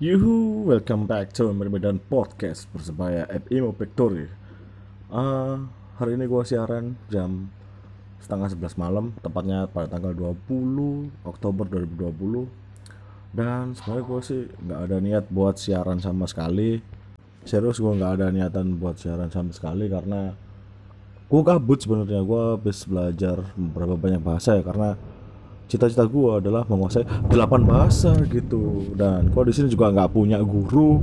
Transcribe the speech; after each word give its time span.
Yuhu, 0.00 0.64
welcome 0.64 1.04
back 1.04 1.28
to 1.36 1.52
Medan 1.52 2.00
Podcast 2.00 2.64
Persebaya 2.72 3.28
at 3.28 3.44
Imo 3.52 3.76
Victory. 3.76 4.32
Uh, 5.12 5.68
hari 6.00 6.16
ini 6.16 6.24
gue 6.24 6.40
siaran 6.40 6.96
jam 7.12 7.52
setengah 8.16 8.48
11 8.48 8.80
malam, 8.80 9.12
tepatnya 9.20 9.68
pada 9.68 9.92
tanggal 9.92 10.16
20 10.16 11.04
Oktober 11.28 11.68
2020. 11.68 12.48
Dan 13.36 13.76
sebenarnya 13.76 14.04
gue 14.08 14.20
sih 14.24 14.42
nggak 14.48 14.80
ada 14.88 14.96
niat 15.04 15.28
buat 15.28 15.60
siaran 15.60 16.00
sama 16.00 16.24
sekali. 16.24 16.80
Serius 17.44 17.76
gue 17.76 17.92
nggak 17.92 18.24
ada 18.24 18.32
niatan 18.32 18.80
buat 18.80 18.96
siaran 18.96 19.28
sama 19.28 19.52
sekali 19.52 19.84
karena 19.92 20.32
gue 21.28 21.42
kabut 21.44 21.76
sebenarnya 21.76 22.24
gue 22.24 22.42
habis 22.56 22.88
belajar 22.88 23.52
beberapa 23.52 24.00
banyak 24.00 24.24
bahasa 24.24 24.56
ya 24.56 24.64
karena 24.64 24.96
cita-cita 25.70 26.02
gue 26.02 26.30
adalah 26.42 26.66
menguasai 26.66 27.06
delapan 27.30 27.62
bahasa 27.62 28.10
gitu. 28.26 28.90
Dan 28.98 29.30
kok 29.30 29.46
di 29.46 29.54
sini 29.54 29.70
juga 29.70 29.94
nggak 29.94 30.10
punya 30.10 30.42
guru 30.42 30.98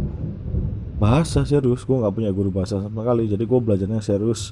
bahasa 1.00 1.48
serius. 1.48 1.88
Gue 1.88 2.04
nggak 2.04 2.14
punya 2.14 2.32
guru 2.36 2.52
bahasa 2.52 2.84
sama 2.84 3.08
sekali. 3.08 3.32
Jadi 3.32 3.44
gue 3.48 3.60
belajarnya 3.64 4.04
serius 4.04 4.52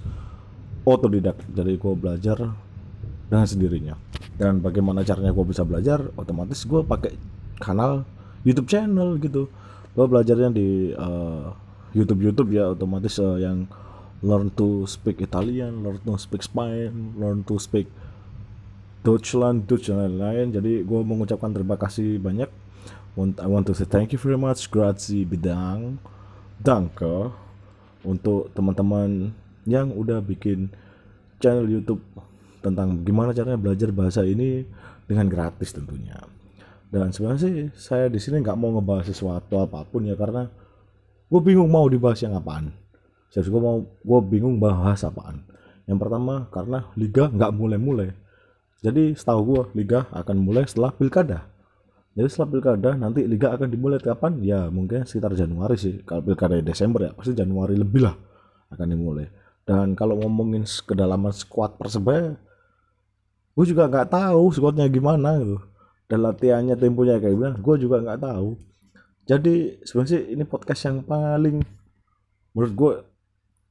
otodidak. 0.88 1.36
Jadi 1.52 1.76
gue 1.76 1.94
belajar 2.00 2.38
dengan 3.28 3.46
sendirinya. 3.46 3.96
Dan 4.40 4.64
bagaimana 4.64 5.04
caranya 5.04 5.36
gue 5.36 5.46
bisa 5.46 5.68
belajar? 5.68 6.08
Otomatis 6.16 6.64
gue 6.64 6.80
pakai 6.80 7.12
kanal 7.60 8.08
YouTube 8.48 8.72
channel 8.72 9.20
gitu. 9.20 9.52
Gue 9.92 10.06
belajarnya 10.08 10.50
di 10.56 10.96
uh, 10.96 11.52
YouTube 11.92 12.24
YouTube 12.24 12.56
ya. 12.56 12.72
Otomatis 12.72 13.20
uh, 13.20 13.36
yang 13.36 13.68
learn 14.24 14.50
to 14.58 14.90
speak 14.90 15.20
Italian 15.20 15.86
learn 15.86 16.02
to 16.02 16.18
speak 16.18 16.42
Spanish 16.42 16.90
learn 17.20 17.46
to 17.46 17.62
speak 17.62 17.86
Deutschland, 19.06 19.70
Dutch 19.70 19.94
dan 19.94 20.02
lain-lain. 20.02 20.50
Jadi 20.50 20.82
gue 20.82 21.00
mengucapkan 21.06 21.54
terima 21.54 21.78
kasih 21.78 22.18
banyak. 22.18 22.50
I 23.16 23.48
want 23.48 23.70
to 23.70 23.78
say 23.78 23.88
thank 23.88 24.12
you 24.12 24.20
very 24.20 24.36
much, 24.36 24.68
grazie 24.68 25.24
bidang, 25.24 26.04
danke 26.60 27.32
untuk 28.04 28.52
teman-teman 28.52 29.32
yang 29.64 29.96
udah 29.96 30.20
bikin 30.20 30.68
channel 31.40 31.64
YouTube 31.64 32.04
tentang 32.60 33.08
gimana 33.08 33.32
caranya 33.32 33.56
belajar 33.56 33.96
bahasa 33.96 34.28
ini 34.28 34.68
dengan 35.08 35.32
gratis 35.32 35.72
tentunya. 35.72 36.20
Dan 36.92 37.16
sebenarnya 37.16 37.40
sih 37.40 37.56
saya 37.72 38.12
di 38.12 38.20
sini 38.20 38.44
nggak 38.44 38.60
mau 38.60 38.76
ngebahas 38.76 39.08
sesuatu 39.08 39.64
apa 39.64 39.88
pun 39.88 40.04
ya 40.04 40.20
karena 40.20 40.52
gue 41.32 41.40
bingung 41.40 41.72
mau 41.72 41.88
dibahas 41.88 42.20
yang 42.20 42.36
apaan. 42.36 42.76
Jadi 43.32 43.48
gue 43.48 43.62
mau 43.64 43.80
gue 43.80 44.20
bingung 44.28 44.60
bahas 44.60 45.08
apaan. 45.08 45.40
Yang 45.88 46.04
pertama 46.04 46.52
karena 46.52 46.92
liga 47.00 47.32
nggak 47.32 47.52
mulai-mulai 47.56 48.25
jadi 48.86 49.18
setahu 49.18 49.42
gue 49.50 49.62
liga 49.82 50.06
akan 50.14 50.38
mulai 50.38 50.70
setelah 50.70 50.94
pilkada. 50.94 51.50
Jadi 52.14 52.28
setelah 52.30 52.50
pilkada 52.54 52.90
nanti 52.94 53.26
liga 53.26 53.50
akan 53.58 53.66
dimulai 53.66 53.98
kapan? 53.98 54.38
Ya 54.46 54.70
mungkin 54.70 55.10
sekitar 55.10 55.34
Januari 55.34 55.74
sih. 55.74 56.06
Kalau 56.06 56.22
pilkada 56.22 56.62
Desember 56.62 57.10
ya 57.10 57.12
pasti 57.18 57.34
Januari 57.34 57.74
lebih 57.74 58.06
lah 58.06 58.14
akan 58.70 58.86
dimulai. 58.86 59.26
Dan 59.66 59.98
kalau 59.98 60.22
ngomongin 60.22 60.70
kedalaman 60.86 61.34
skuad 61.34 61.82
persebaya, 61.82 62.38
gue 63.58 63.66
juga 63.66 63.90
nggak 63.90 64.14
tahu 64.14 64.54
skuadnya 64.54 64.86
gimana 64.86 65.42
gitu. 65.42 65.58
Dan 66.06 66.22
latihannya 66.22 66.78
temponya 66.78 67.18
kayak 67.18 67.34
gimana, 67.34 67.56
gue 67.58 67.76
juga 67.82 67.98
nggak 68.06 68.22
tahu. 68.22 68.54
Jadi 69.26 69.82
sebenarnya 69.82 70.12
sih 70.14 70.22
ini 70.38 70.44
podcast 70.46 70.82
yang 70.86 71.02
paling 71.02 71.66
menurut 72.54 72.74
gue 72.78 72.92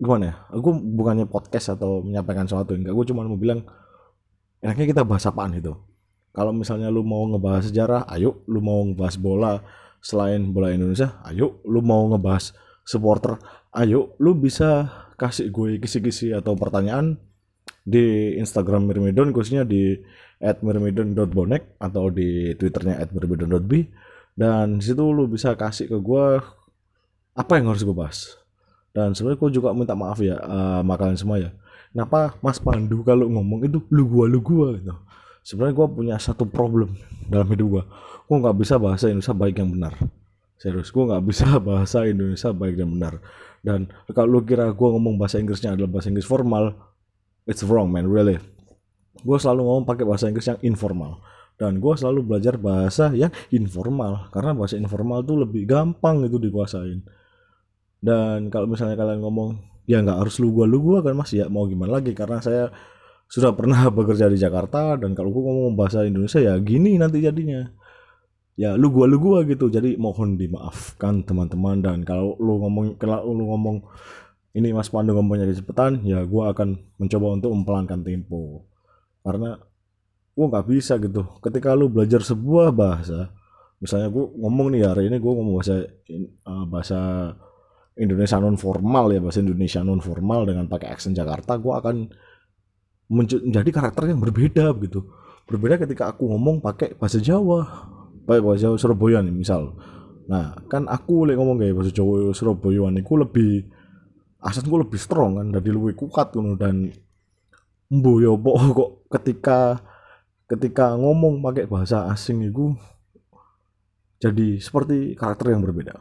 gimana 0.03 0.25
ya? 0.27 0.35
Gue 0.59 0.75
bukannya 0.75 1.31
podcast 1.31 1.79
atau 1.79 2.03
menyampaikan 2.03 2.51
sesuatu 2.51 2.75
enggak. 2.75 2.91
Gue 2.91 3.07
cuma 3.07 3.23
mau 3.23 3.39
bilang 3.39 3.63
enaknya 4.65 4.97
kita 4.97 5.03
bahas 5.05 5.29
apaan 5.29 5.53
itu? 5.61 5.77
Kalau 6.35 6.51
misalnya 6.51 6.91
lu 6.91 7.07
mau 7.07 7.23
ngebahas 7.31 7.71
sejarah 7.71 8.11
ayo. 8.17 8.43
Lu 8.51 8.59
mau 8.59 8.83
ngebahas 8.83 9.17
bola 9.21 9.53
selain 10.03 10.51
bola 10.51 10.75
Indonesia 10.75 11.21
ayo. 11.29 11.63
Lu 11.63 11.79
mau 11.85 12.11
ngebahas 12.11 12.57
supporter 12.83 13.39
ayo. 13.77 14.19
Lu 14.19 14.35
bisa 14.35 14.91
kasih 15.15 15.55
gue 15.55 15.79
kisi-kisi 15.79 16.35
atau 16.35 16.59
pertanyaan 16.59 17.15
di 17.87 18.35
Instagram 18.41 18.91
Mirmidon 18.91 19.31
khususnya 19.31 19.63
di 19.63 19.95
@mirmidon.bonek 20.43 21.79
atau 21.79 22.11
di 22.11 22.57
twitternya 22.59 22.99
@mirmidon.b 23.15 23.71
dan 24.35 24.83
situ 24.83 25.05
lu 25.15 25.31
bisa 25.31 25.55
kasih 25.55 25.87
ke 25.87 25.99
gue 26.03 26.43
apa 27.39 27.53
yang 27.55 27.71
harus 27.71 27.87
gue 27.87 27.95
bahas. 27.95 28.43
Dan 28.91 29.15
sebenarnya 29.15 29.39
gue 29.39 29.51
juga 29.55 29.71
minta 29.71 29.95
maaf 29.95 30.19
ya 30.19 30.35
uh, 30.43 30.83
kalian 30.83 31.19
semua 31.19 31.39
ya 31.39 31.55
kenapa 31.95 32.35
Mas 32.43 32.59
Pandu 32.59 33.07
kalau 33.07 33.31
ngomong 33.31 33.71
itu 33.71 33.79
lu 33.95 34.05
gua 34.11 34.27
lu 34.27 34.43
gua 34.43 34.75
gitu? 34.75 34.95
Sebenarnya 35.47 35.75
gua 35.79 35.87
punya 35.87 36.17
satu 36.19 36.43
problem 36.43 36.99
dalam 37.31 37.47
hidup 37.55 37.67
gua. 37.71 37.85
Gua 38.27 38.37
nggak 38.43 38.57
bisa 38.59 38.75
bahasa 38.83 39.07
Indonesia 39.07 39.33
baik 39.33 39.57
yang 39.63 39.71
benar. 39.71 39.95
Serius 40.59 40.91
gua 40.91 41.15
nggak 41.15 41.25
bisa 41.31 41.47
bahasa 41.71 42.03
Indonesia 42.03 42.51
baik 42.51 42.75
dan 42.75 42.89
benar. 42.91 43.15
Dan 43.63 43.87
kalau 44.11 44.29
lu 44.37 44.41
kira 44.43 44.75
gua 44.75 44.99
ngomong 44.99 45.15
bahasa 45.15 45.39
Inggrisnya 45.39 45.79
adalah 45.79 45.89
bahasa 45.89 46.11
Inggris 46.11 46.27
formal 46.27 46.75
it's 47.47 47.63
wrong 47.63 47.95
man 47.95 48.11
really. 48.11 48.43
Gua 49.23 49.39
selalu 49.39 49.63
ngomong 49.63 49.85
pakai 49.87 50.03
bahasa 50.03 50.27
Inggris 50.27 50.51
yang 50.51 50.59
informal. 50.67 51.23
Dan 51.55 51.79
gue 51.79 51.95
selalu 51.95 52.27
belajar 52.27 52.59
bahasa 52.59 53.15
yang 53.15 53.31
informal 53.55 54.27
karena 54.35 54.59
bahasa 54.59 54.75
informal 54.75 55.23
tuh 55.23 55.47
lebih 55.47 55.71
gampang 55.71 56.27
itu 56.27 56.43
dikuasain. 56.43 56.99
Dan 58.03 58.51
kalau 58.51 58.67
misalnya 58.67 58.99
kalian 58.99 59.23
ngomong 59.23 59.74
ya 59.85 60.01
nggak 60.01 60.19
harus 60.21 60.41
lu 60.41 60.53
gua 60.53 60.65
lu 60.69 60.81
gua 60.81 61.05
kan 61.05 61.15
mas? 61.17 61.33
Ya 61.33 61.49
mau 61.49 61.69
gimana 61.69 62.01
lagi? 62.01 62.13
Karena 62.17 62.41
saya 62.41 62.73
sudah 63.29 63.53
pernah 63.57 63.89
bekerja 63.97 64.29
di 64.29 64.39
Jakarta 64.41 64.97
dan 65.01 65.13
kalau 65.13 65.33
gua 65.33 65.43
ngomong 65.53 65.75
bahasa 65.77 66.05
Indonesia 66.05 66.41
ya 66.41 66.55
gini 66.61 66.97
nanti 66.97 67.21
jadinya. 67.21 67.69
Ya 68.55 68.79
lu 68.79 68.91
gua 68.95 69.11
lu 69.11 69.19
gua 69.21 69.43
gitu. 69.45 69.69
Jadi 69.69 69.99
mohon 69.99 70.39
dimaafkan 70.41 71.27
teman-teman. 71.27 71.83
Dan 71.83 72.07
kalau 72.07 72.39
lu 72.39 72.63
ngomong 72.63 72.97
kalau 72.97 73.27
lu 73.35 73.51
ngomong 73.51 73.83
ini 74.55 74.71
Mas 74.71 74.87
Pandu 74.87 75.11
ngomongnya 75.19 75.51
kecepatan 75.51 76.07
ya 76.07 76.23
gua 76.25 76.55
akan 76.55 76.79
mencoba 77.01 77.27
untuk 77.35 77.51
mempelankan 77.53 78.01
tempo. 78.07 78.65
Karena 79.27 79.59
gua 80.33 80.47
nggak 80.51 80.67
bisa 80.71 80.97
gitu. 81.03 81.27
Ketika 81.43 81.75
lu 81.75 81.91
belajar 81.91 82.23
sebuah 82.23 82.71
bahasa 82.71 83.35
misalnya 83.83 84.09
gua 84.09 84.31
ngomong 84.33 84.73
nih 84.73 84.87
hari 84.87 85.11
ini 85.11 85.19
gua 85.19 85.33
ngomong 85.37 85.55
bahasa 85.61 85.77
uh, 86.47 86.65
bahasa 86.65 87.01
Indonesia 87.95 88.43
non 88.43 88.59
formal 88.59 89.15
ya 89.15 89.23
bahasa 89.23 89.39
Indonesia 89.39 89.81
non 89.87 90.03
formal 90.03 90.51
dengan 90.51 90.67
pakai 90.67 90.91
aksen 90.91 91.15
Jakarta 91.15 91.55
gue 91.59 91.71
akan 91.71 91.97
menjadi 93.15 93.71
karakter 93.71 94.11
yang 94.11 94.19
berbeda 94.19 94.75
gitu 94.83 95.07
berbeda 95.45 95.79
ketika 95.79 96.11
aku 96.11 96.27
ngomong 96.33 96.59
pakai 96.59 96.97
bahasa 96.99 97.21
Jawa 97.23 97.63
pakai 98.25 98.41
bahasa 98.41 98.69
Jawa 98.69 98.77
Surabaya 98.81 99.19
nih 99.21 99.35
misal. 99.35 99.77
Nah 100.25 100.57
kan 100.73 100.89
aku 100.89 101.29
lagi 101.29 101.37
ngomong 101.37 101.61
kayak 101.61 101.75
bahasa 101.77 101.93
Jawa 101.93 102.33
Surabaya 102.33 102.89
nih 102.91 103.05
aku 103.05 103.15
lebih 103.21 103.53
gue 104.45 104.79
lebih 104.81 105.01
strong 105.01 105.41
kan 105.41 105.47
dari 105.53 105.71
lebih 105.73 105.97
kuat 105.97 106.33
kan 106.33 106.57
dan 106.61 106.93
mbo 107.89 108.21
ya 108.21 108.33
kok 108.79 108.91
ketika 109.21 109.81
ketika 110.45 110.97
ngomong 111.01 111.41
pakai 111.41 111.65
bahasa 111.65 112.09
asing 112.13 112.45
itu 112.45 112.77
jadi 114.21 114.61
seperti 114.61 115.17
karakter 115.17 115.53
yang 115.53 115.65
berbeda 115.65 115.97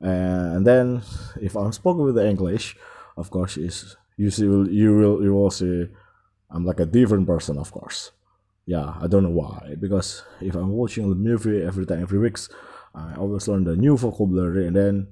and 0.00 0.66
then 0.66 1.02
if 1.40 1.56
I'm 1.56 1.72
spoken 1.72 2.04
with 2.04 2.14
the 2.14 2.28
English, 2.28 2.76
of 3.16 3.30
course, 3.30 3.56
is 3.56 3.96
you 4.16 4.30
see 4.30 4.44
you 4.44 4.94
will 4.94 5.22
you 5.22 5.34
will 5.34 5.50
see 5.50 5.86
I'm 6.50 6.64
like 6.64 6.80
a 6.80 6.86
different 6.86 7.26
person, 7.26 7.58
of 7.58 7.70
course. 7.72 8.12
Yeah, 8.66 8.94
I 9.00 9.06
don't 9.06 9.22
know 9.22 9.34
why 9.34 9.74
because 9.80 10.22
if 10.40 10.54
I'm 10.54 10.70
watching 10.72 11.08
the 11.08 11.16
movie 11.16 11.62
every 11.62 11.86
time 11.86 12.02
every 12.02 12.18
weeks, 12.18 12.48
I 12.94 13.14
always 13.16 13.48
learn 13.48 13.64
the 13.64 13.76
new 13.76 13.96
vocabulary 13.96 14.66
and 14.66 14.76
then 14.76 15.08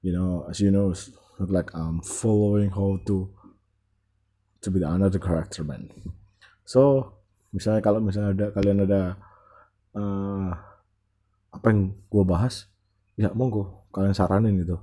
you 0.00 0.12
know 0.12 0.46
as 0.48 0.60
you 0.60 0.70
know 0.70 0.90
it's 0.90 1.10
like 1.38 1.74
I'm 1.74 2.00
following 2.00 2.70
how 2.70 3.00
to 3.06 3.28
to 4.62 4.70
be 4.70 4.78
the 4.78 4.88
another 4.88 5.18
character 5.18 5.64
man. 5.64 5.90
So 6.64 7.12
misalnya 7.52 7.82
kalau 7.82 7.98
misalnya 8.00 8.30
ada 8.32 8.46
kalian 8.54 8.86
ada 8.86 9.02
uh, 9.98 10.50
apa 11.52 11.66
yang 11.68 11.92
gue 12.08 12.24
bahas 12.24 12.70
ya 13.18 13.28
monggo 13.34 13.81
kalian 13.92 14.16
saranin 14.16 14.56
gitu 14.58 14.80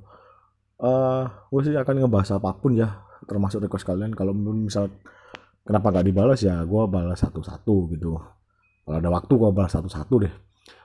uh, 0.79 0.87
eh, 0.87 1.23
gue 1.51 1.61
sih 1.67 1.75
akan 1.75 2.05
ngebahas 2.05 2.39
apa 2.39 2.55
pun 2.55 2.75
ya 2.75 3.09
termasuk 3.27 3.61
request 3.61 3.85
kalian. 3.85 4.15
Kalau 4.15 4.31
misal 4.33 4.89
kenapa 5.67 5.91
nggak 5.91 6.05
dibalas 6.07 6.39
ya 6.41 6.63
gue 6.63 6.83
balas 6.87 7.19
satu-satu 7.21 7.75
gitu. 7.93 8.17
Kalau 8.87 8.95
ada 8.97 9.09
waktu 9.11 9.33
gue 9.35 9.49
balas 9.51 9.75
satu-satu 9.75 10.15
deh. 10.23 10.33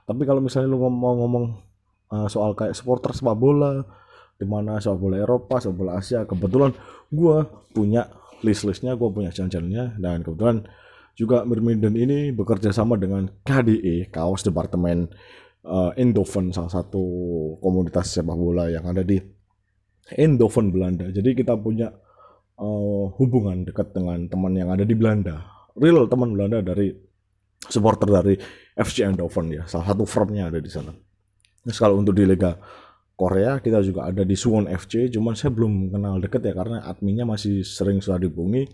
Tapi 0.04 0.22
kalau 0.28 0.44
misalnya 0.44 0.68
lu 0.68 0.82
ngomong-ngomong 0.84 1.44
uh, 2.12 2.28
soal 2.28 2.52
kayak 2.52 2.76
supporter 2.76 3.16
sepak 3.16 3.36
bola 3.38 3.80
di 4.34 4.44
mana 4.44 4.76
sepak 4.82 4.98
bola 5.00 5.16
Eropa 5.16 5.62
sepak 5.62 5.76
bola 5.78 5.92
Asia 5.96 6.26
kebetulan 6.28 6.74
gue 7.08 7.36
punya 7.72 8.10
list-listnya 8.44 8.98
gue 8.98 9.08
punya 9.08 9.32
channel-channelnya. 9.32 9.96
Dan 9.96 10.20
kebetulan 10.20 10.66
juga 11.14 11.46
Mirminden 11.46 11.94
ini 11.94 12.34
bekerja 12.34 12.74
sama 12.74 12.98
dengan 12.98 13.30
KDE 13.46 14.10
Kaos 14.10 14.42
Departemen 14.44 15.06
uh, 15.64 16.52
salah 16.52 16.72
satu 16.72 17.02
komunitas 17.58 18.12
sepak 18.12 18.36
bola 18.36 18.68
yang 18.68 18.84
ada 18.84 19.00
di 19.00 19.16
Eindhoven 20.12 20.68
Belanda. 20.68 21.08
Jadi 21.08 21.32
kita 21.32 21.56
punya 21.56 21.88
uh, 22.60 23.08
hubungan 23.16 23.64
dekat 23.64 23.96
dengan 23.96 24.28
teman 24.28 24.52
yang 24.52 24.68
ada 24.68 24.84
di 24.84 24.92
Belanda. 24.92 25.40
Real 25.74 26.06
teman 26.06 26.36
Belanda 26.36 26.60
dari 26.60 26.92
supporter 27.64 28.08
dari 28.12 28.34
FC 28.76 29.08
Eindhoven 29.08 29.48
ya, 29.50 29.62
salah 29.64 29.90
satu 29.90 30.04
firmnya 30.04 30.52
ada 30.52 30.60
di 30.60 30.68
sana. 30.68 30.92
Terus 31.64 31.78
kalau 31.80 31.96
untuk 31.96 32.12
di 32.12 32.28
Liga 32.28 32.60
Korea 33.14 33.62
kita 33.62 33.80
juga 33.80 34.10
ada 34.10 34.26
di 34.26 34.36
Suwon 34.36 34.68
FC, 34.68 35.08
cuman 35.08 35.32
saya 35.32 35.54
belum 35.54 35.88
kenal 35.88 36.20
deket 36.20 36.44
ya 36.44 36.52
karena 36.52 36.84
adminnya 36.84 37.24
masih 37.24 37.64
sering 37.64 38.04
sudah 38.04 38.20
dihubungi. 38.20 38.68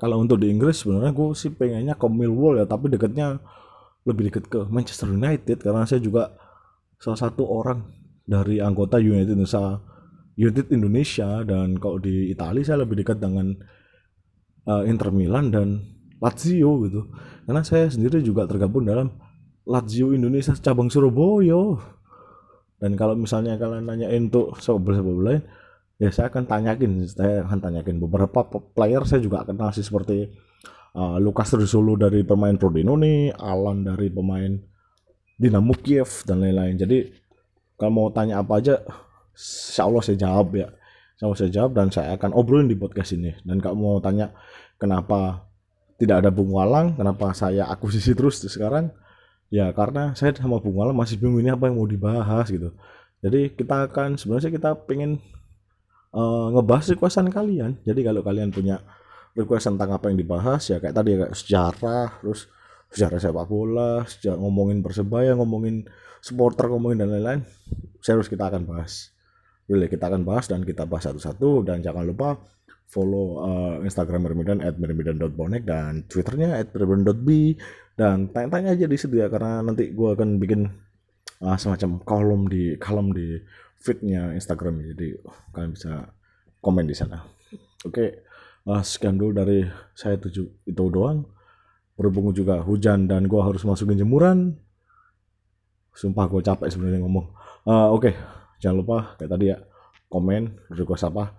Kalau 0.00 0.18
untuk 0.18 0.42
di 0.42 0.50
Inggris 0.50 0.82
sebenarnya 0.82 1.14
gue 1.14 1.30
sih 1.38 1.54
pengennya 1.54 1.94
ke 1.94 2.06
Millwall 2.10 2.58
ya, 2.58 2.66
tapi 2.66 2.90
deketnya 2.90 3.38
lebih 4.02 4.30
deket 4.30 4.50
ke 4.50 4.66
Manchester 4.66 5.10
United 5.10 5.62
karena 5.62 5.86
saya 5.86 6.02
juga 6.02 6.34
salah 6.98 7.18
satu 7.18 7.46
orang 7.46 7.82
dari 8.26 8.58
anggota 8.58 8.98
United 8.98 9.34
Indonesia 9.34 9.78
United 10.38 10.72
Indonesia 10.72 11.44
dan 11.44 11.76
kalau 11.76 12.00
di 12.00 12.32
Italia 12.32 12.64
saya 12.64 12.82
lebih 12.82 13.04
dekat 13.04 13.20
dengan 13.20 13.52
uh, 14.64 14.82
Inter 14.88 15.12
Milan 15.12 15.52
dan 15.52 15.68
Lazio 16.22 16.86
gitu. 16.88 17.10
Karena 17.44 17.60
saya 17.66 17.90
sendiri 17.92 18.24
juga 18.24 18.48
tergabung 18.48 18.86
dalam 18.88 19.12
Lazio 19.68 20.16
Indonesia 20.16 20.56
cabang 20.56 20.88
Surabaya. 20.88 21.76
Dan 22.80 22.96
kalau 22.96 23.14
misalnya 23.14 23.60
kalian 23.60 23.86
nanyain 23.86 24.26
untuk 24.26 24.58
bola 24.82 24.98
lain 25.30 25.42
ya 26.02 26.10
saya 26.10 26.34
akan 26.34 26.50
tanyakin 26.50 27.06
saya 27.06 27.46
akan 27.46 27.62
tanyakin 27.62 28.02
beberapa 28.02 28.42
player 28.74 29.06
saya 29.06 29.22
juga 29.22 29.46
kenal 29.46 29.70
sih 29.70 29.86
seperti 29.86 30.34
uh, 30.96 31.16
Lukas 31.20 31.52
Risolo 31.54 31.96
dari 31.96 32.24
pemain 32.24 32.54
Prodinone, 32.56 33.32
Alan 33.36 33.84
dari 33.84 34.08
pemain 34.08 34.52
Dinamo 35.36 35.74
Kiev 35.78 36.22
dan 36.28 36.44
lain-lain. 36.44 36.78
Jadi 36.78 36.98
kalau 37.76 37.92
mau 37.92 38.08
tanya 38.14 38.40
apa 38.40 38.62
aja, 38.62 38.78
insya 39.34 39.88
Allah 39.88 40.02
saya 40.04 40.18
jawab 40.20 40.54
ya. 40.54 40.68
Insya 41.18 41.24
Allah 41.26 41.38
saya 41.38 41.50
jawab 41.50 41.70
dan 41.74 41.88
saya 41.90 42.14
akan 42.14 42.30
obrolin 42.36 42.70
di 42.70 42.78
podcast 42.78 43.16
ini. 43.18 43.34
Dan 43.42 43.58
kalau 43.58 43.76
mau 43.76 43.96
tanya 43.98 44.30
kenapa 44.78 45.50
tidak 45.98 46.22
ada 46.22 46.30
Bung 46.30 46.54
Walang, 46.54 46.94
kenapa 46.94 47.34
saya 47.34 47.66
akuisisi 47.66 48.14
terus 48.14 48.38
sekarang, 48.42 48.94
Ya 49.52 49.68
karena 49.76 50.16
saya 50.16 50.32
sama 50.32 50.64
Bung 50.64 50.80
Malam 50.80 50.96
masih 50.96 51.20
bingung 51.20 51.44
ini 51.44 51.52
apa 51.52 51.68
yang 51.68 51.76
mau 51.76 51.84
dibahas 51.84 52.48
gitu. 52.48 52.72
Jadi 53.20 53.52
kita 53.52 53.84
akan 53.84 54.16
sebenarnya 54.16 54.48
kita 54.48 54.72
pengen 54.88 55.20
uh, 56.16 56.48
ngebahas 56.56 56.96
requestan 56.96 57.28
kalian. 57.28 57.76
Jadi 57.84 58.00
kalau 58.00 58.24
kalian 58.24 58.48
punya 58.48 58.80
request 59.32 59.72
tentang 59.72 59.90
apa 59.96 60.12
yang 60.12 60.18
dibahas 60.20 60.68
ya 60.68 60.76
kayak 60.80 60.94
tadi 60.96 61.16
kayak 61.16 61.34
sejarah, 61.36 62.08
terus 62.20 62.48
sejarah 62.92 63.18
sepak 63.18 63.46
bola, 63.48 64.04
sejarah 64.04 64.38
ngomongin 64.38 64.84
persebaya, 64.84 65.32
ngomongin 65.36 65.88
supporter, 66.20 66.68
ngomongin 66.68 67.02
dan 67.02 67.08
lain-lain, 67.10 67.40
serius 68.04 68.28
kita 68.28 68.52
akan 68.52 68.68
bahas. 68.68 69.10
Boleh 69.64 69.88
kita 69.88 70.06
akan 70.12 70.22
bahas 70.28 70.46
dan 70.52 70.60
kita 70.62 70.84
bahas 70.84 71.08
satu-satu 71.08 71.64
dan 71.64 71.80
jangan 71.80 72.04
lupa 72.04 72.36
follow 72.92 73.40
uh, 73.40 73.74
Instagram 73.80 74.28
Mermidan 74.28 74.60
at 74.60 74.76
mermidan.bonek 74.76 75.64
dan 75.64 76.04
Twitternya 76.12 76.60
at 76.60 76.76
mermidan.b 76.76 77.56
dan 77.96 78.28
tanya-tanya 78.28 78.76
aja 78.76 78.84
di 78.84 78.96
situ 79.00 79.16
ya 79.16 79.32
karena 79.32 79.64
nanti 79.64 79.96
gue 79.96 80.08
akan 80.12 80.36
bikin 80.36 80.68
uh, 81.40 81.56
semacam 81.56 82.04
kolom 82.04 82.42
di 82.52 82.76
kolom 82.76 83.16
di 83.16 83.40
feednya 83.80 84.36
Instagram 84.36 84.84
jadi 84.92 85.16
kalian 85.56 85.72
bisa 85.72 86.12
komen 86.60 86.84
di 86.84 86.94
sana. 86.94 87.24
Oke, 87.82 87.90
okay, 87.90 88.08
uh, 88.66 88.82
sekian 88.82 89.18
dulu 89.18 89.32
dari 89.34 89.66
saya 89.94 90.18
tujuh 90.18 90.68
itu 90.68 90.84
doang. 90.90 91.26
Berhubung 91.98 92.32
juga 92.32 92.64
hujan 92.64 93.06
dan 93.06 93.28
gue 93.28 93.40
harus 93.40 93.62
masukin 93.62 94.00
jemuran. 94.00 94.56
Sumpah 95.92 96.24
gue 96.26 96.40
capek 96.40 96.72
sebenarnya 96.72 97.04
ngomong. 97.04 97.26
Uh, 97.68 97.92
Oke, 97.92 98.10
okay. 98.10 98.14
jangan 98.58 98.76
lupa 98.80 98.96
kayak 99.20 99.30
tadi 99.30 99.44
ya 99.52 99.58
komen 100.08 100.42
request 100.76 101.08
apa 101.08 101.32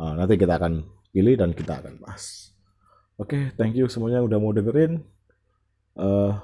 uh, 0.00 0.12
nanti 0.16 0.40
kita 0.40 0.56
akan 0.56 0.84
pilih 1.10 1.34
dan 1.38 1.50
kita 1.54 1.80
akan 1.80 1.98
bahas. 2.02 2.54
Oke, 3.14 3.38
okay, 3.38 3.42
thank 3.54 3.78
you 3.78 3.86
semuanya 3.86 4.22
udah 4.22 4.38
mau 4.42 4.50
dengerin. 4.50 4.98
Uh, 5.94 6.34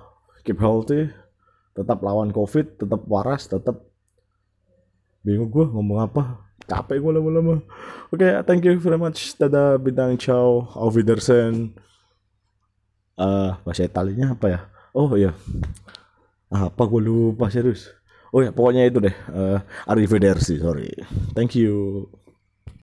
keep 0.46 0.62
healthy, 0.62 1.10
tetap 1.74 1.98
lawan 2.06 2.30
COVID, 2.30 2.78
tetap 2.78 3.02
waras, 3.10 3.50
tetap 3.50 3.82
bingung 5.26 5.50
gue 5.50 5.66
ngomong 5.66 6.06
apa. 6.06 6.49
Capek 6.70 7.02
gue 7.02 7.12
lama-lama. 7.18 7.58
Oke, 8.14 8.22
okay, 8.22 8.38
thank 8.46 8.62
you 8.62 8.78
very 8.78 8.94
much. 8.94 9.34
Dadah, 9.34 9.74
bintang 9.82 10.14
ciao, 10.14 10.70
auf 10.70 10.94
Wiedersehen. 10.94 11.74
Uh, 13.18 13.58
bahasa 13.66 13.82
Italinya 13.82 14.38
apa 14.38 14.46
ya? 14.46 14.60
Oh 14.94 15.10
iya. 15.18 15.34
Apa 16.46 16.86
gue 16.86 17.02
lupa 17.02 17.50
serius. 17.50 17.90
Oh 18.30 18.38
ya, 18.38 18.54
pokoknya 18.54 18.86
itu 18.86 19.02
deh. 19.02 19.16
Uh, 19.34 19.58
arrivederci, 19.90 20.62
sorry. 20.62 20.94
Thank 21.34 21.58
you. 21.58 22.06